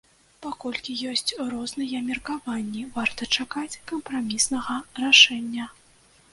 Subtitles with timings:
[0.43, 5.73] Паколькі ёсць розныя меркаванні, варта чакаць кампраміснага рашэння.